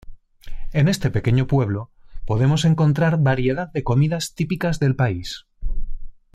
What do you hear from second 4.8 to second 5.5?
país.